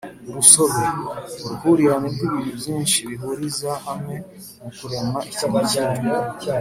urusobe: 0.29 0.83
uruhurirane 1.43 2.07
rw’ibintu 2.13 2.51
byinshi 2.59 2.97
bihuriza 3.09 3.71
hamwe 3.85 4.15
mu 4.61 4.69
kurema 4.77 5.19
ikintu 5.29 5.57
kimwe 5.69 6.17